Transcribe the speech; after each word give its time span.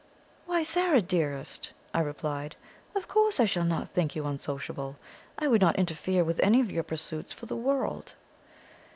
"Why, 0.47 0.63
Zara 0.63 0.99
dearest!" 0.99 1.73
I 1.93 1.99
replied. 1.99 2.55
"Of 2.95 3.07
course 3.07 3.39
I 3.39 3.45
shall 3.45 3.65
not 3.65 3.89
think 3.89 4.15
you 4.15 4.25
unsociable. 4.25 4.97
I 5.37 5.47
would 5.47 5.61
not 5.61 5.75
interfere 5.77 6.23
with 6.23 6.39
any 6.41 6.59
of 6.59 6.71
your 6.71 6.81
pursuits 6.81 7.31
for 7.31 7.45
the 7.45 7.55
world." 7.55 8.15